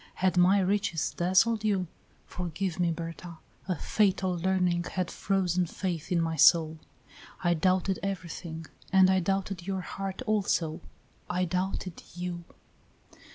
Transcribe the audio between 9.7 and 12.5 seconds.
heart also I doubted you."